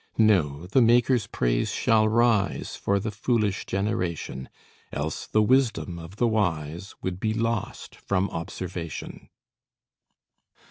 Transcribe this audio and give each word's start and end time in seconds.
"No, 0.17 0.65
the 0.65 0.81
Maker's 0.81 1.27
praise 1.27 1.71
shall 1.71 2.09
rise 2.09 2.75
For 2.75 2.99
the 2.99 3.11
foolish 3.11 3.67
generation; 3.67 4.49
Else 4.91 5.27
the 5.27 5.43
wisdom 5.43 5.99
of 5.99 6.15
the 6.15 6.27
wise 6.27 6.95
Would 7.03 7.19
be 7.19 7.35
lost 7.35 7.97
from 7.97 8.27
observation!" 8.31 9.29